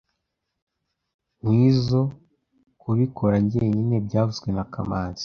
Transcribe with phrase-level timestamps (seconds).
[1.41, 2.09] Nkwizoe
[2.81, 5.19] kubikora njyenyine byavuzwe na kamanzi